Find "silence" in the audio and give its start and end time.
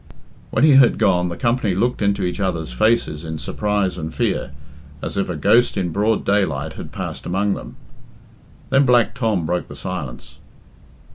9.75-10.39